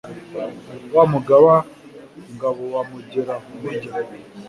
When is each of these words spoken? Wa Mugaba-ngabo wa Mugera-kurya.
Wa 0.95 1.03
Mugaba-ngabo 1.11 2.63
wa 2.73 2.81
Mugera-kurya. 2.89 3.91